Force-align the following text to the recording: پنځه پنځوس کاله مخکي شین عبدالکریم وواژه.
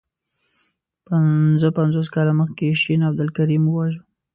پنځه 1.07 1.69
پنځوس 1.77 2.07
کاله 2.15 2.33
مخکي 2.41 2.67
شین 2.81 3.01
عبدالکریم 3.09 3.63
وواژه. 3.67 4.01